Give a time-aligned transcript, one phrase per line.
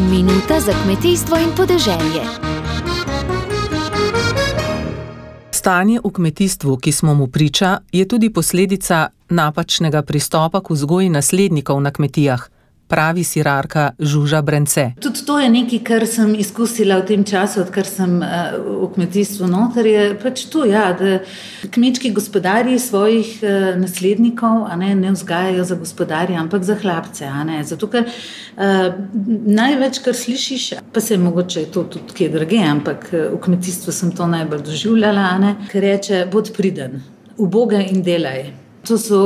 [0.00, 2.22] Minuta za kmetijstvo in podeželje.
[5.50, 11.80] Stanje v kmetijstvu, ki smo mu priča, je tudi posledica napačnega pristopa k vzgoji naslednikov
[11.80, 12.48] na kmetijah
[12.88, 14.92] pravi sirarka Žuža Brence.
[15.00, 19.48] Tudi to je nekaj, kar sem izkusila v tem času, odkar sem uh, v kmetijstvu
[19.50, 19.86] noter.
[19.86, 21.18] Je pač to, ja, da
[21.74, 27.28] kmečki gospodarji svojih uh, naslednikov ne, ne vzgajajo za gospodarje, ampak za hlapce.
[27.68, 28.88] Zato, ker uh,
[29.60, 34.26] največ, kar slišiš, pa se mogoče to tudi kje druge, ampak v kmetijstvu sem to
[34.26, 37.02] najbolj doživljala, ker reče: Bod priden,
[37.36, 38.48] uboga in delaj.
[38.88, 39.20] To so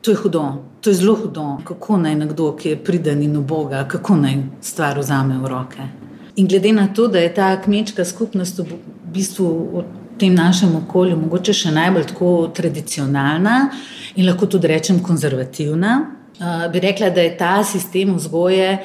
[0.00, 1.58] To je hudo, to je zelo hudo.
[1.64, 5.88] Kako naj nekdo, ki je priden in oboga, kako naj stvar vzame v roke.
[6.36, 8.78] In glede na to, da je ta kmečka skupnost v
[9.12, 9.84] bistvu v
[10.20, 13.58] tem našem okolju mogoče še najbolj tako tradicionalna
[14.16, 15.94] in lahko tudi rečem konzervativna,
[16.72, 18.78] bi rekla, da je ta sistem vzgoje.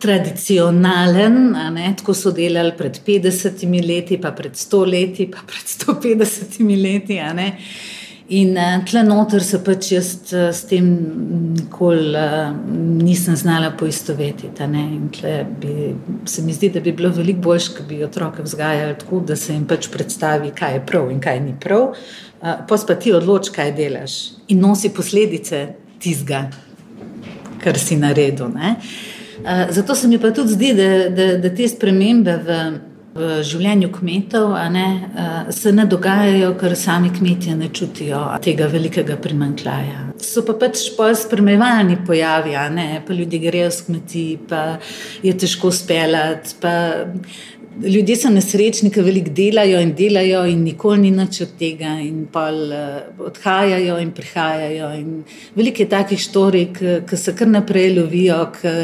[0.00, 1.34] Tradicionalen,
[1.74, 7.18] ne, tako so delali pred 50 leti, pa pred 100 leti, pa pred 150 leti.
[8.30, 10.86] In uh, tle noter se pač jaz uh, s tem
[11.56, 12.52] nikoli uh,
[13.02, 14.68] nisem znala poistovetiti.
[15.58, 15.72] Bi,
[16.30, 19.56] se mi zdi, da bi bilo veliko bolj, če bi otroke vzgajali tako, da se
[19.56, 21.96] jim pač predstavi, kaj je prav in kaj ni prav.
[22.38, 24.20] Uh, Pos pa ti odloči, kaj delaš
[24.54, 25.64] in nosi posledice
[25.98, 26.44] tizga,
[27.64, 28.54] kar si naredil.
[28.54, 32.60] Uh, zato se mi pa tudi zdi, da, da, da te spremembe v
[33.10, 34.86] v življenju kmetov ne,
[35.54, 40.04] se ne dogajajo, ker sami kmetje ne čutijo tega velikega primankljaja.
[40.22, 40.84] So pa pač
[41.18, 44.62] spremljevalni pojavi, ne, pa ljudje grejo s kmetij, pa
[45.26, 46.54] je težko speljati.
[47.80, 52.26] Ljudje so nesrečni, ker veliko delajo in delajo, in nikoli ni nič od tega, in
[52.30, 54.92] pa odhajajo in prihajajo.
[55.00, 55.10] In
[55.56, 56.66] veliko je takih štorij,
[57.08, 58.42] ki se kar naprej lovijo.
[58.54, 58.74] K,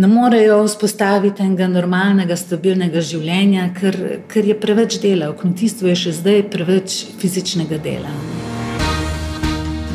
[0.00, 3.98] ne morejo vzpostaviti enega normalnega, stabilnega življenja, ker,
[4.32, 5.28] ker je preveč dela.
[5.34, 8.14] V kmetijstvu je še zdaj preveč fizičnega dela.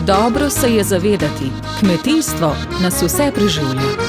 [0.06, 1.50] Dobro se je zavedati,
[1.80, 4.05] kmetijstvo nas vse preživlja.